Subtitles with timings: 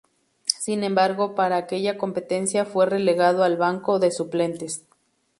[0.57, 4.83] Sin embargo, para aquella competencia fue relegado al banco de suplentes.